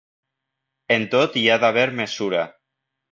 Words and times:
En 0.95 1.05
tot 1.11 1.37
hi 1.41 1.43
ha 1.47 1.57
d'haver 1.65 1.83
mesura. 1.99 2.43